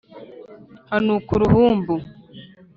[0.89, 1.95] Hanukaga uruhumbu.